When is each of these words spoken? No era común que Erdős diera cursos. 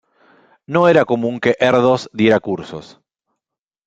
No 0.65 0.87
era 0.93 1.05
común 1.11 1.35
que 1.43 1.55
Erdős 1.67 2.07
diera 2.21 2.39
cursos. 2.47 2.89